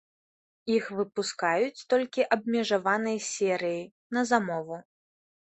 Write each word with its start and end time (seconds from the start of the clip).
Іх 0.75 0.87
выпускаюць 0.99 1.85
толькі 1.95 2.25
абмежаванай 2.37 3.17
серыяй, 3.29 3.87
на 4.19 4.27
замову. 4.33 4.83